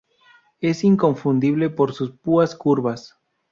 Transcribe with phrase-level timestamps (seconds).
[0.61, 3.19] Es inconfundible por sus púas curvas.